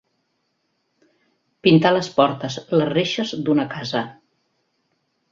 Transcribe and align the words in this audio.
Pintar 1.67 1.91
les 1.97 2.09
portes, 2.15 2.57
les 2.81 2.89
reixes, 2.93 3.33
d'una 3.49 3.67
casa. 3.75 4.01